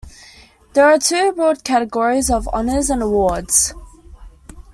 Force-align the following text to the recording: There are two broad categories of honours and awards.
There 0.73 0.83
are 0.87 0.97
two 0.97 1.31
broad 1.31 1.63
categories 1.63 2.31
of 2.31 2.47
honours 2.47 2.89
and 2.89 3.03
awards. 3.03 3.75